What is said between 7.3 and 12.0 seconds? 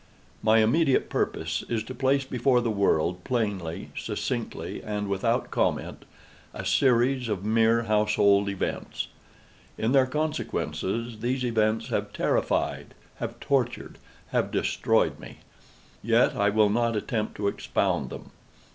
mere household events. In their consequences, these events